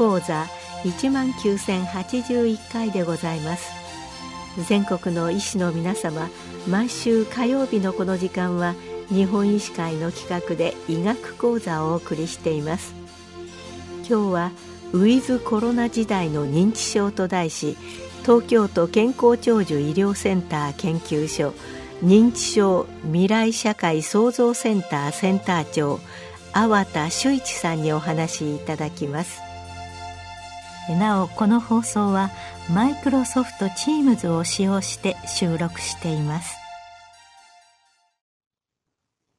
[0.00, 0.46] 講座
[0.82, 3.70] 1万9081回でございます。
[4.66, 6.30] 全国の医師の皆様
[6.66, 8.74] 毎週火曜日のこの時間は
[9.10, 12.94] 日本医師会の企画で医学講座をお送りしています。
[14.08, 14.52] 今日は
[14.94, 17.76] ウィズコロナ時代の認知症と題し
[18.22, 21.52] 東京都健康長寿医療センター研究所
[22.02, 26.00] 認知症未来社会創造センターセンター長
[26.54, 29.49] 粟田修一さんにお話しいただきます。
[30.98, 32.30] なおこの放送は
[32.74, 36.56] マイクロソフト Teams を使用して収録しています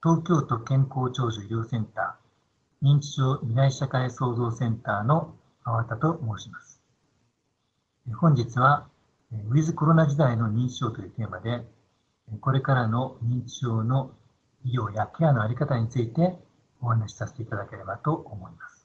[0.03, 2.21] 東京都健康長寿医療センター
[2.83, 6.81] 認知症未来社会創造センターの粟田と申します。
[8.15, 8.87] 本日は、
[9.31, 11.61] ウィズコロナ時代の認知症というテーマで、
[12.39, 14.09] これからの認知症の
[14.65, 16.33] 医療やケアのあり方について
[16.81, 18.80] お話しさせていただければと思います。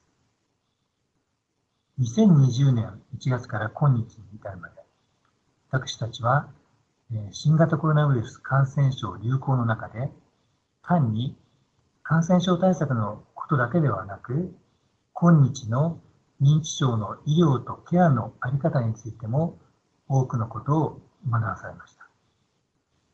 [1.99, 4.75] 2020年1月から今日に至るまで、
[5.71, 6.47] 私たちは
[7.31, 10.11] 新型コロナウイルス感染症流行の中で、
[10.83, 11.35] 単に
[12.03, 14.55] 感染症対策のことだけではなく、
[15.13, 15.99] 今日の
[16.39, 19.57] 認知症の医療とケアのあり方についても
[20.07, 22.07] 多くのことを学ばされました。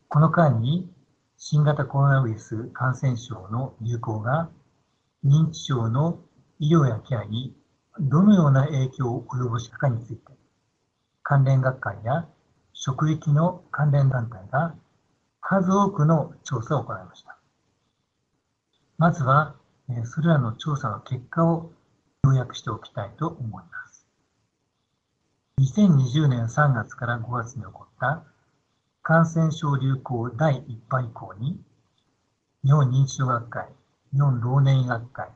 [0.09, 0.91] この間に
[1.37, 4.49] 新型コロナウイルス感染症の流行が
[5.25, 6.19] 認知症の
[6.59, 7.55] 医療やケアに
[7.99, 10.33] どのような影響を及ぼしたかについて、
[11.21, 12.27] 関連学会や
[12.73, 14.75] 職域の関連団体が
[15.41, 17.37] 数多くの調査を行いました。
[18.97, 19.55] まずは、
[20.05, 21.71] それらの調査の結果を
[22.23, 24.07] 要約しておきたいと思います。
[25.59, 28.23] 2020年3月から5月に起こった
[29.01, 31.61] 感染症流行第1波以降に、
[32.63, 33.67] 日本認知症学会、
[34.13, 35.29] 日本老年医学会、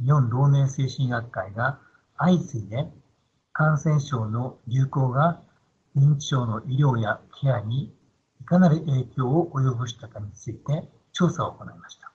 [0.00, 1.78] 日本老年精神医学会が
[2.22, 2.86] 相次いで
[3.52, 5.40] 感染症の流行が
[5.96, 7.94] 認知症の医療やケアに
[8.42, 12.12] いかなる影響を及ぼしたかについて調査を行いました。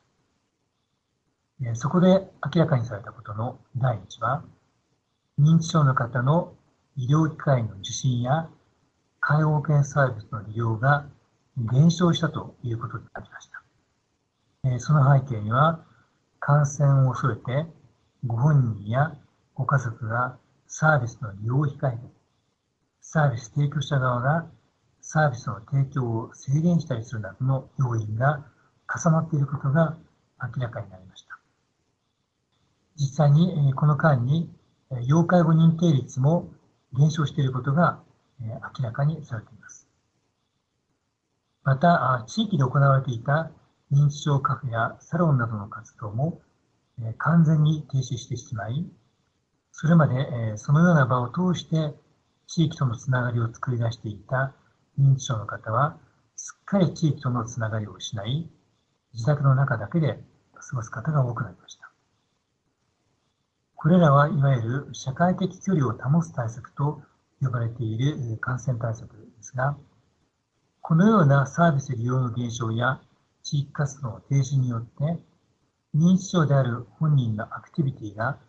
[1.73, 4.43] そこで明らかにされたことの第一は、
[5.39, 6.53] 認知症の方の
[6.95, 8.47] 医療機関の受診や
[9.19, 11.07] 介護保険サービスの利用が
[11.57, 14.79] 減少したということになりました。
[14.79, 15.83] その背景には、
[16.39, 17.65] 感染を恐れて
[18.27, 19.15] ご本人や
[19.55, 21.97] ご家族がサービスの利用を控えて、
[23.01, 24.45] サービス提供者側が
[25.01, 28.45] サービスの提供を制限したりするなどの要因が
[28.93, 29.97] 重なっていることが
[30.41, 31.39] 明らかになりました。
[32.97, 34.51] 実際にこの間に
[35.05, 36.51] 要介護認定率も
[36.97, 37.99] 減少していることが
[38.39, 39.87] 明らかにされています。
[41.63, 43.51] また、地域で行われていた
[43.91, 46.41] 認知症カフェやサロンなどの活動も
[47.17, 48.85] 完全に停止してしまい、
[49.77, 50.15] それまで、
[50.53, 51.93] えそのような場を通して
[52.47, 54.53] 地域とのつながりを作り出していた
[54.97, 55.97] 認知症の方は、
[56.37, 58.49] すっかり地域とのつながりを失い、
[59.11, 60.17] 自宅の中だけで
[60.53, 61.91] 過ごす方が多くなりました。
[63.75, 67.01] これらはいわゆる社会的距離を保つ対策と
[67.41, 69.75] 呼ばれている感染対策ですが、
[70.79, 73.01] このようなサービス利用の減少や
[73.43, 75.19] 地域活動の停止によって、
[75.93, 78.39] 認知症である本人のアクティビティが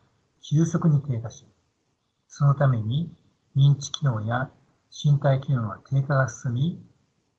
[0.42, 1.46] 急速に低下し、
[2.28, 3.10] そのために
[3.56, 4.50] 認知機能や
[4.90, 6.82] 身体機能の低下が進み、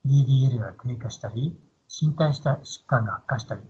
[0.06, 1.56] DDL が低下したり、
[1.88, 3.62] 身体した疾患が悪化したり、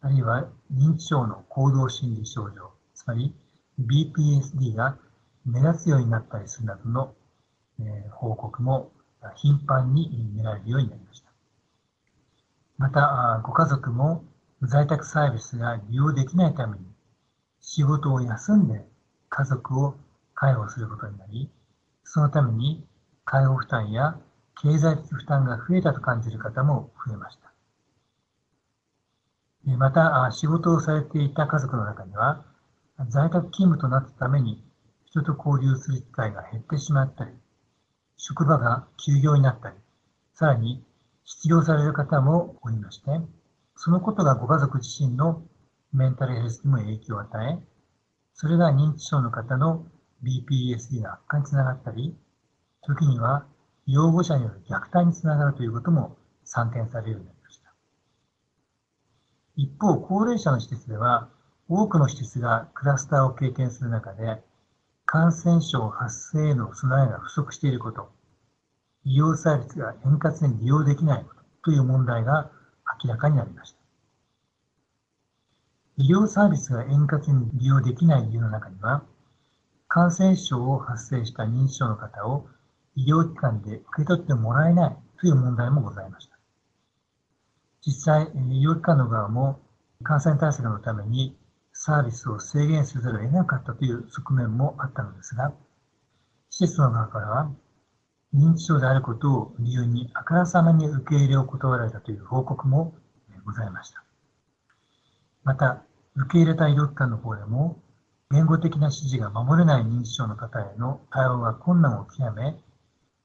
[0.00, 3.34] あるいは認知症の行動心理症状、つまり
[3.80, 4.98] BPSD が
[5.44, 7.14] 目立つようになったりするなどの、
[7.80, 8.92] え報告も
[9.36, 11.32] 頻繁に見られるようになりました。
[12.78, 14.24] また、ご家族も
[14.62, 16.91] 在宅サービスが利用できないために
[17.62, 18.86] 仕事を休んで
[19.30, 19.94] 家族を
[20.34, 21.48] 介護することになり、
[22.04, 22.84] そのために
[23.24, 24.18] 介護負担や
[24.60, 27.52] 経済的負担が増えたと感じる方も増えました。
[29.64, 32.44] また、仕事をされていた家族の中には、
[33.08, 34.62] 在宅勤務となったために
[35.06, 37.30] 人と交流する機会が減ってしまったり、
[38.16, 39.76] 職場が休業になったり、
[40.34, 40.84] さらに
[41.24, 43.06] 失業される方もおりまして、
[43.76, 45.42] そのことがご家族自身の
[45.92, 47.62] メンタルヘルスにも影響を与え、
[48.34, 49.86] それが認知症の方の
[50.22, 52.16] BPSD の悪化につながったり、
[52.82, 53.46] 時には
[53.86, 57.72] 養護者による虐待につながるということも散見されるようになりました。
[59.56, 61.28] 一方、高齢者の施設では、
[61.68, 64.42] 多くの施設がクラスターを経験する中で、
[65.04, 68.10] 感染症発生への備えが不足していること、
[69.04, 72.50] 医療サービスが円滑に利用できないことという問題が
[73.04, 73.81] 明らかになりました。
[75.98, 79.02] 医療サービスが円滑に利用できない理由の中には、
[79.88, 82.46] 感染症を発生した認知症の方を
[82.96, 86.38] 医療機関で受け取ってもらえないという問題もございました。
[87.84, 89.60] 実際、医療機関の側も
[90.02, 91.36] 感染対策のために
[91.74, 95.52] サービスを制限せざるを得なかったという側面もあったのですが、
[96.48, 97.50] 施設の側からは
[98.34, 102.94] 認知症であることを理由にあからさまに受け入れを断られたという報告も
[103.44, 104.04] ございました。
[105.44, 105.84] また、
[106.14, 107.82] 受け入れた医療機関の方でも、
[108.30, 112.56] 言語的な指示が守れない認知症の方への対応が困難を極め、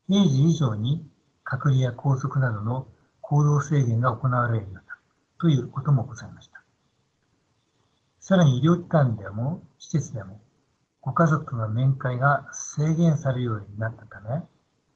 [0.07, 1.05] 平時以上に
[1.43, 2.87] 隔離や拘束などの
[3.21, 4.97] 行動制限が行われるようになった
[5.39, 6.63] ということもございました。
[8.19, 10.41] さらに医療機関でも施設でも
[10.99, 14.41] ご家族の面会が制限されるようになったため、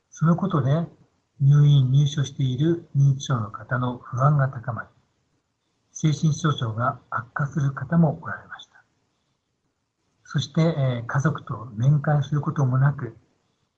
[0.10, 0.86] そのことで
[1.40, 4.90] 入院入所している認知症の方の不安が高まり、
[6.02, 8.84] 精神症状が悪化する方もおられました。
[10.24, 13.16] そして、えー、家族と面会することもなく、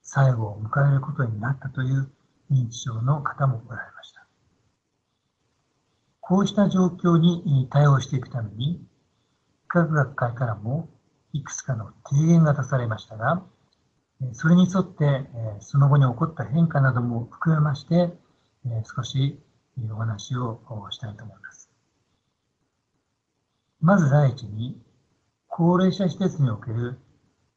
[0.00, 2.10] 最後を迎えることになったという
[2.50, 4.26] 認知症の方もおられました。
[6.20, 8.80] こうした状況に対応していくために、医
[9.68, 10.88] 科学会からも
[11.34, 13.42] いくつかの提言が出されましたが、
[14.32, 15.28] それに沿って、
[15.60, 18.14] その後に起こった変化なども含めまして、
[18.96, 19.38] 少し
[19.92, 21.63] お話をしたいと思います。
[23.84, 24.80] まず第一に、
[25.46, 26.98] 高齢者施設における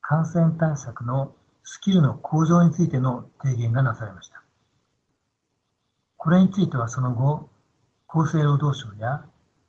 [0.02, 1.34] 感染対策の
[1.64, 4.44] スキルの向上についての提言がなされました。
[6.18, 7.50] これについてはその後、
[8.10, 9.24] 厚生労働省や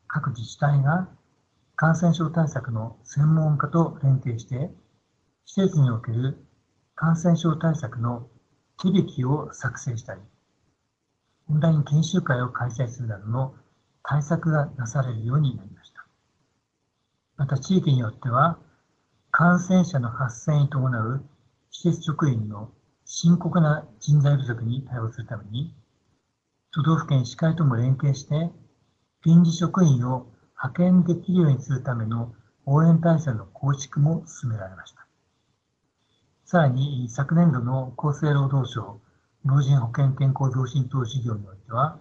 [0.09, 1.09] 各自治体が
[1.77, 4.73] 感染症対策の専門家と連携して、
[5.47, 6.45] 施設における
[6.97, 8.27] 感染症対策の
[8.83, 10.21] 手引きを作成したり、
[11.51, 13.55] オンライン研修会を開催するなどの
[14.03, 15.78] 対策がなされるようになりました。
[17.39, 18.59] また地域によっては、
[19.31, 21.25] 感染者の発生に伴う
[21.71, 22.73] 施設職員の
[23.05, 25.73] 深刻な人材不足に対応するために、
[26.73, 28.51] 都道府県医師会とも連携して、
[29.25, 30.27] 臨時職員を
[30.61, 32.35] 派遣できるようにするための
[32.67, 35.07] 応援体制の構築も進められました。
[36.45, 39.01] さらに、昨年度の厚生労働省
[39.45, 42.01] 老人保険健康増進等事業においては、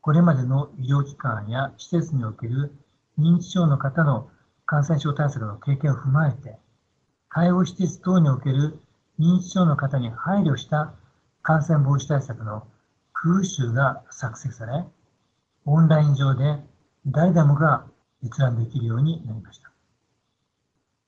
[0.00, 2.72] これまでの医療機関や施設における
[3.18, 4.30] 認知症の方の
[4.72, 6.56] 感染症対策の経験を踏まえて、
[7.28, 8.80] 介護施設等における
[9.20, 10.94] 認知症の方に配慮した
[11.42, 12.66] 感染防止対策の
[13.12, 14.86] 空襲が作成され、
[15.66, 16.64] オンライン上で
[17.04, 17.84] 誰でもが
[18.24, 19.70] 閲覧できるようになりました。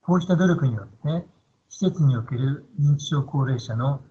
[0.02, 0.86] こうした努力によっ
[1.22, 1.26] て、
[1.70, 4.02] 施設における認知症高齢者の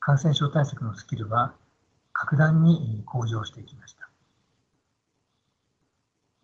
[0.00, 1.54] 感染症対策のスキルは
[2.12, 4.08] 格段に向上していきました。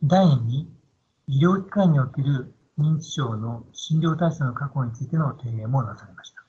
[0.05, 0.84] 第2、
[1.26, 6.44] 医療機関における認知症の診療体制の確保についての提言もなされました。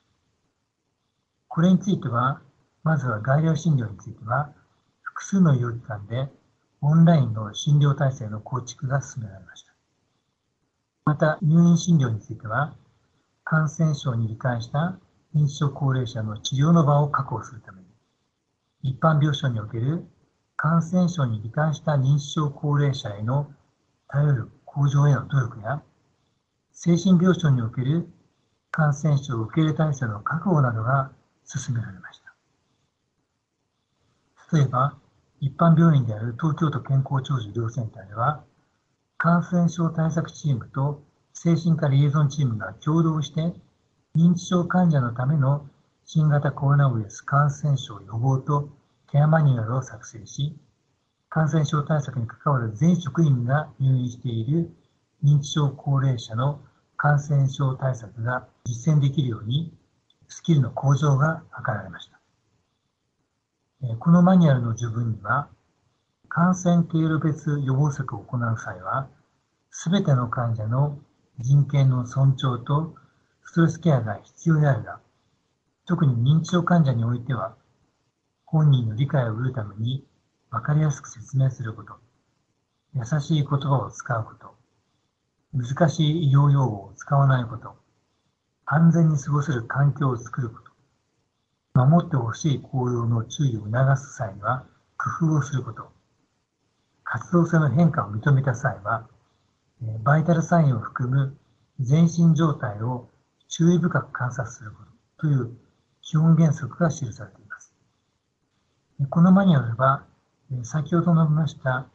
[1.47, 2.41] これについては、
[2.83, 4.53] まずは外来診療については、
[5.01, 6.27] 複数の医療機関で
[6.81, 9.73] オンラインの診療体制の構築が進められました。
[11.05, 12.75] また、入院診療については、
[13.45, 14.99] 感染症に罹患した
[15.33, 17.87] 認知症高齢者の治療の場を確保するために、
[18.83, 20.05] 一般病床における
[20.57, 23.51] 感染症に罹患した認知症高齢者への
[24.07, 25.81] 頼る向上への努力や、
[26.73, 28.09] 精神病床における
[28.71, 31.13] 感染症受け入れ体制の確保などが
[31.45, 32.35] 進められました。
[34.57, 34.97] 例えば、
[35.39, 38.43] 一般病院である東京都健康長寿医療センターでは、
[39.17, 41.01] 感染症対策チームと
[41.31, 43.53] 精神科リエゾンチームが共同して、
[44.13, 45.69] 認知症患者のための
[46.03, 48.69] 新型コロナウイルス感染症予防と
[49.09, 50.57] ケアマニュアルを作成し、
[51.35, 54.71] 感染症対策に関わる全職員が入院している
[55.21, 56.61] 認知症高齢者の
[56.95, 59.73] 感染症対策が実践できるように、
[60.29, 62.21] スキルの向上が図られました。
[63.99, 65.49] このマニュアルの序文には、
[66.29, 69.09] 感染経路別予防策を行う際は、
[69.71, 70.97] すべての患者の
[71.39, 72.95] 人権の尊重と
[73.43, 75.01] ストレスケアが必要であるが、
[75.85, 77.57] 特に認知症患者においては、
[78.45, 80.07] 本人の理解を得るために
[80.55, 81.95] 分かりやすく説明すること、
[82.93, 84.55] 優しい言葉を使うこと、
[85.53, 87.75] 難しい医療用語を使わないこと、
[88.65, 90.59] 安全に過ごせる環境を作るこ
[91.73, 94.65] と、守ってほしい行動の注意を促す際には
[95.19, 95.91] 工夫をすること、
[97.03, 99.09] 活動性の変化を認めた際は、
[100.03, 101.37] バイタルサインを含む
[101.81, 103.09] 全身状態を
[103.49, 104.95] 注意深く観察すること。
[105.17, 105.57] という
[106.01, 107.73] 基本原則が記されています。
[109.09, 110.05] このマニュアルは
[110.63, 111.87] 先ほど述べました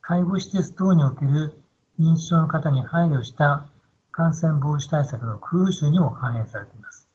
[0.00, 1.62] 介護施設等における
[2.00, 3.66] 認知症の方に配慮した
[4.10, 7.08] 感染防止対策の工夫集にも反映されています。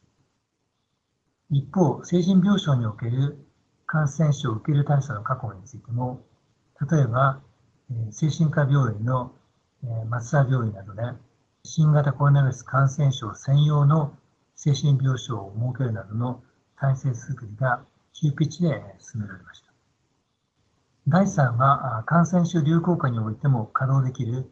[1.50, 3.38] 一方、成人病床における
[3.86, 6.22] 感染症受ける対策の確保についても、
[6.90, 7.42] 例えば、
[8.12, 9.34] 精神科病院の
[10.10, 11.02] 松田病院などで、
[11.64, 14.16] 新型コロナウイルス感染症専用の
[14.56, 16.44] 精神病床を設けるなどの
[16.78, 17.84] 体制づくりが
[18.14, 19.73] 急ピッチで進められました。
[21.06, 24.50] 第3は、感染症流行下においても稼働できる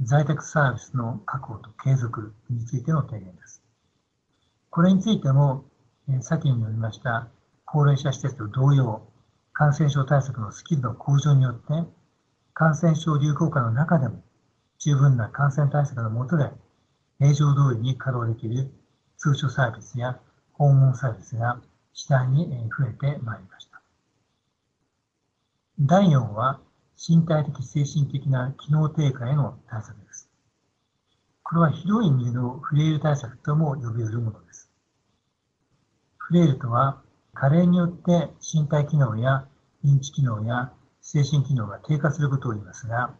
[0.00, 3.62] 在宅サービスの確保と継続についての提言です。
[4.70, 5.66] これについても、
[6.22, 7.28] 先に述べました
[7.66, 9.06] 高齢者施設と同様、
[9.52, 11.86] 感染症対策のスキルの向上によって、
[12.54, 14.22] 感染症流行下の中でも
[14.78, 16.50] 十分な感染対策の下で、
[17.18, 18.72] 平常通りに稼働できる
[19.18, 20.18] 通所サービスや
[20.54, 21.60] 訪問サービスが
[21.92, 23.71] 次第に増えてまいりました。
[25.80, 26.60] 第4は、
[26.96, 30.28] 身体的精神的な機能低下への対策です。
[31.42, 34.70] これは広い意味のフレイル対策とも呼び得るものです。
[36.18, 37.02] フレイルとは、
[37.32, 39.48] 加齢によって身体機能や
[39.82, 43.14] 認知機能や精神機能が低下することを言いますが、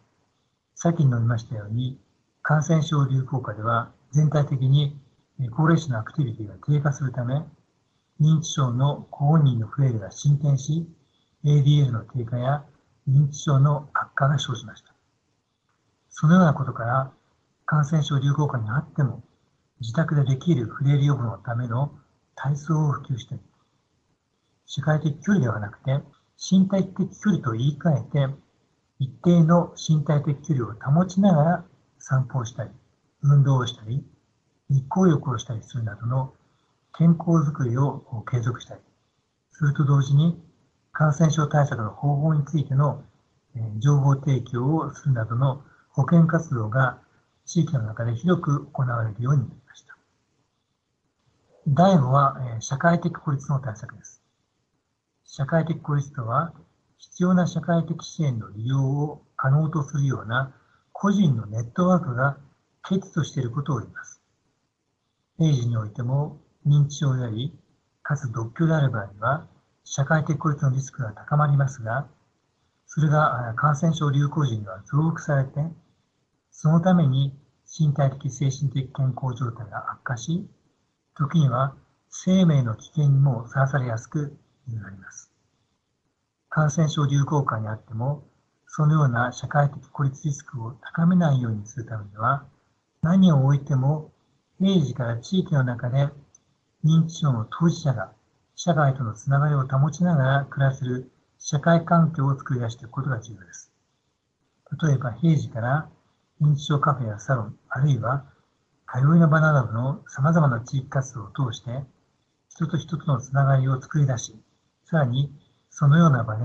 [0.75, 1.99] 先に述べましたように、
[2.43, 4.95] 感染症流行下では全体的に
[5.55, 7.43] 高齢者のアクティビティが低下するため、
[8.21, 10.87] 認知症のご本人のフレイルが進展し、
[11.45, 12.63] ADL の低下や
[13.09, 14.93] 認知症の悪化が生じました。
[16.09, 17.11] そのようなことから、
[17.65, 19.23] 感染症流行下にあっても、
[19.81, 21.91] 自宅でできるフレイル予防のための
[22.35, 23.41] 体操を普及したり、
[24.65, 26.01] 社会的距離ではなくて、
[26.37, 28.33] 身体的距離と言い換えて、
[28.99, 31.65] 一定の身体的距離を保ちながら
[31.99, 32.69] 散歩をしたり、
[33.21, 34.05] 運動をしたり、
[34.69, 36.33] 日光浴をしたりするなどの
[36.97, 38.81] 健康づくりを継続したり、
[39.51, 40.41] それと同時に
[40.93, 43.03] 感染症対策の方法についての
[43.79, 46.99] 情報提供をするなどの保健活動が
[47.45, 49.97] 地域の中で広く行われるようになりました。
[51.67, 54.21] 第5は社会的孤立の対策です。
[55.25, 56.53] 社会的孤立とは、
[56.97, 60.53] 必要な社会的支援の利用を可能とするような
[60.91, 62.37] 個人のネットワークが
[62.83, 64.21] 欠如していることを言います。
[65.39, 67.57] 平時においても認知症であり、
[68.03, 69.47] かつ独居である場合には、
[69.83, 72.07] 社会的孤立のリスクが高まりますが、
[72.85, 75.51] それが感染症流行時には増幅されて、
[76.51, 80.47] そのために身体的精神的健康状態が悪化し、
[81.15, 81.75] 時には
[82.09, 84.37] 生命の危険にもさらされやすく
[84.67, 85.31] なります。
[86.49, 88.23] 感染症流行下にあっても、
[88.67, 92.45] そのような社会的孤立リスクを高めないようにするためには、
[93.01, 94.11] 何を置いても
[94.59, 96.09] 平時から地域の中で
[96.85, 98.13] 認知症の当事者が
[98.55, 103.71] 社会とのつながりを保ちながら暮らせる社会環境を作り出していくことが重要です。
[104.81, 105.89] 例えば平時から
[106.41, 108.25] 認知症カフェやサロン、あるいは
[108.87, 111.83] 通いの場などの様々な地域活動を通して
[112.55, 114.35] 人と人とのつながりを作り出し、
[114.85, 115.33] さらに、
[115.71, 116.43] そのような場で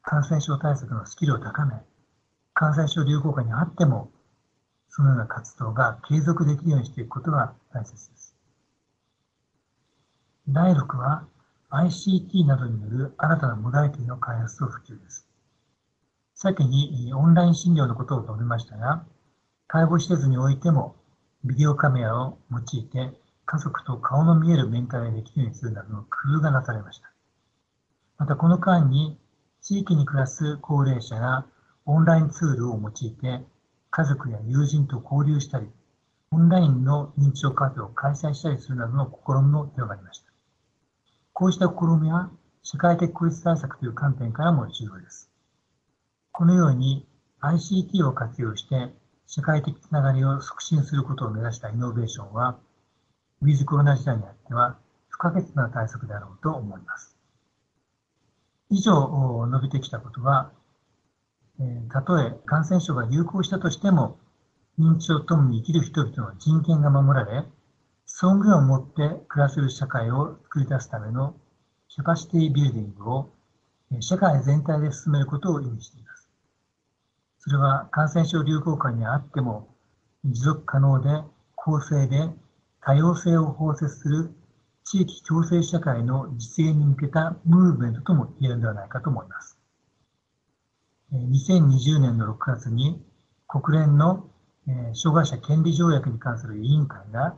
[0.00, 1.74] 感染症対策のスキルを高め、
[2.54, 4.10] 感染症流行下にあっても、
[4.88, 8.29] そのような活動が継続できるようにしていくことが大切です。
[10.52, 11.26] 第6は
[11.70, 15.28] ICT などによる新たなモダリティの開発と普及です。
[16.34, 19.04] 先にオンライン診療のことを述べましたが、
[19.68, 20.96] 介護施設においても
[21.44, 23.12] ビデオカメラを用いて
[23.46, 27.12] 家族と顔の見える面会ができるようにするなどの工夫がなされました。
[28.18, 29.18] またこの間に、
[29.60, 31.46] 地域に暮らす高齢者が
[31.84, 33.44] オンラインツールを用いて、
[33.90, 35.68] 家族や友人と交流したり、
[36.32, 40.29] オンラインの認知症カフェを開催したりするなどの試みも広がりました。
[41.40, 42.28] こうした試みは、
[42.62, 45.30] 社会的孤立対策という観点からも重要です。
[46.32, 47.08] このように
[47.40, 48.92] ICT を活用して
[49.26, 52.58] 社会的つながりを促進することを目指したイノベーションは、
[53.40, 54.76] ウィズコロナ時代にあっては
[55.08, 57.16] 不可欠な対策であろうと思います。
[58.68, 60.52] 以上述べてきたことは、
[61.90, 64.18] たとえ感染症が流行したとしても、
[64.78, 67.44] 認知症ともに生きる人々の人権が守られ、
[68.12, 71.34] 尊厳を持って暮らせる社会を作り出すための
[71.88, 73.30] キャパシティビルディングを
[74.00, 76.28] 社会全体で進めることを意味しています。
[77.38, 79.68] それは感染症流行下にあっても
[80.24, 81.22] 持続可能で
[81.54, 82.28] 公正で
[82.82, 84.30] 多様性を包摂する
[84.84, 89.56] 地域共生社会の実現に向けたムーブメントとも言えるのではないかと思います。
[91.12, 93.00] 2020年の6月に
[93.48, 94.28] 国連の
[94.94, 97.34] 障害者権利条約に関する委員会が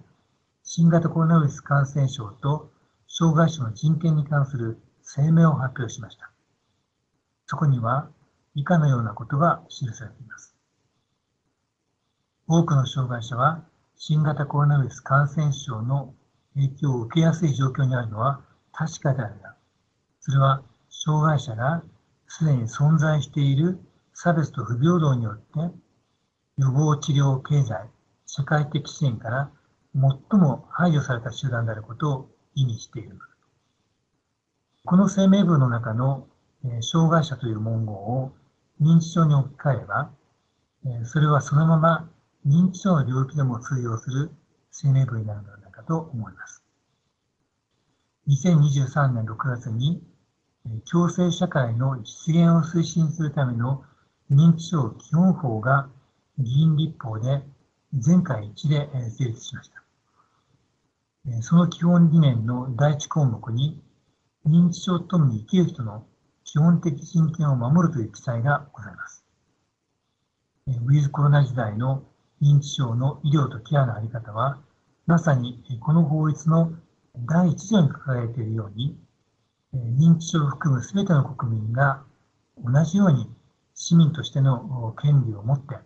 [0.64, 2.71] 新型コロナウイルス感染症と
[3.09, 6.31] 障害者の人権に関する声明を発表しました。
[7.47, 8.09] そこには
[8.54, 10.57] 以下のようなことが記されています。
[12.47, 13.64] 多くの障害者は
[13.97, 16.14] 新型コロナウイルス感染症の
[16.54, 18.40] 影響を受けやすい状況にあるのは
[18.73, 19.54] 確かであるが、
[20.21, 21.83] それは障害者が
[22.28, 23.78] すでに存在している
[24.14, 25.75] 差別と不平等によって
[26.57, 27.88] 予防治療経済、
[28.26, 29.50] 社会的支援から
[29.94, 33.18] 最も排除された集団であることを意味している。
[34.84, 36.26] この声明文の中の、
[36.64, 38.32] え障害者という文言を
[38.80, 40.11] 認知症に置き換えれば、
[40.84, 42.11] えそれはそのまま
[42.46, 44.30] 認知症の領域でも通用する
[44.70, 46.64] 声明文になるのではないかと思います。
[48.28, 50.02] 2023年6月に、
[50.66, 53.84] え共生社会の実現を推進するための
[54.30, 55.88] 認知症基本法が
[56.38, 57.42] 議員立法で
[57.92, 59.81] 全会一で成立しました。
[61.41, 63.81] その基本理念の第一項目に、
[64.45, 66.05] 認知症ともに生きる人の
[66.43, 69.25] 基本的人権を守るという記載がございます。
[70.67, 72.02] ウィズコロナ時代の
[72.41, 74.59] 認知症の医療とケアのあり方は、
[75.07, 76.73] まさにこの法律の
[77.14, 78.99] 第一条に書かれているように、
[79.75, 82.02] 認知症を含む全ての国民が
[82.59, 83.31] 同じように
[83.75, 85.76] 市民としての権利を持って、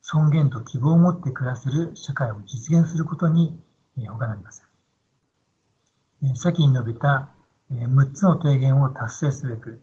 [0.00, 3.58] 尊厳と希望を持って暮らせる社会を実現することに
[3.96, 6.36] 他なりません。
[6.36, 7.28] 先に述べた
[7.70, 9.80] 6つの提言を達成すべく、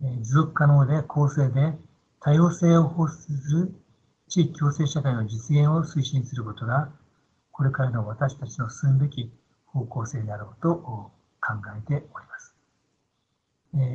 [0.00, 1.74] 持続可能で公正で
[2.20, 3.74] 多様性を放出する
[4.28, 6.90] 地域共生社会の実現を推進することが、
[7.52, 9.30] これからの私たちの進むべき
[9.66, 11.12] 方向性であろうと考
[11.76, 12.54] えております。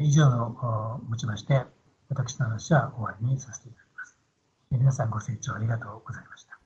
[0.02, 1.64] 以上のもちまして、
[2.10, 4.18] 私の話は終わりにさせていただきます。
[4.72, 6.58] 皆さんご清聴ありがとうございました。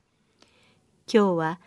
[1.12, 1.60] 今日は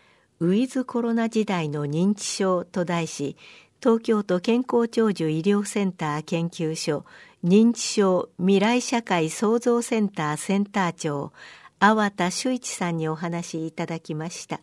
[0.42, 3.36] ウィズコロナ時代の認知症と題し、
[3.80, 7.04] 東京都健康長寿医療センター研究所
[7.44, 11.32] 認知症未来社会創造センターセンター長、
[11.78, 14.60] 粟田修一さんにお話いただきました。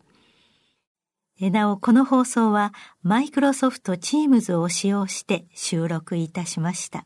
[1.40, 7.06] なお、この放送はマイクロソフト Teams を使用して収録いたしました。